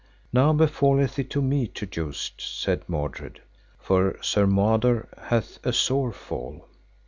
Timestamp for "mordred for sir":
2.89-4.47